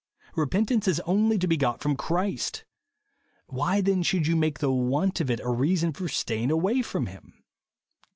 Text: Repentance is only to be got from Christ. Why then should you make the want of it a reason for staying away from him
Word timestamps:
Repentance 0.35 0.87
is 0.87 0.99
only 1.01 1.37
to 1.37 1.45
be 1.47 1.57
got 1.57 1.79
from 1.83 1.95
Christ. 1.95 2.65
Why 3.45 3.81
then 3.81 4.01
should 4.01 4.25
you 4.25 4.35
make 4.35 4.57
the 4.57 4.71
want 4.71 5.21
of 5.21 5.29
it 5.29 5.39
a 5.41 5.51
reason 5.51 5.93
for 5.93 6.07
staying 6.07 6.49
away 6.49 6.81
from 6.81 7.05
him 7.05 7.43